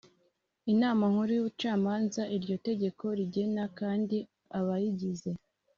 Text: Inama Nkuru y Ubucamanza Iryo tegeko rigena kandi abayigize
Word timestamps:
Inama 0.73 1.03
Nkuru 1.11 1.29
y 1.37 1.41
Ubucamanza 1.41 2.21
Iryo 2.35 2.55
tegeko 2.67 3.05
rigena 3.17 3.63
kandi 3.79 4.17
abayigize 4.57 5.31